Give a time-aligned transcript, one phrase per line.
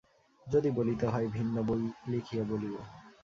[0.47, 2.75] যদি বলিতে হয় ভিন্ন বই লিখিয়া বলিব।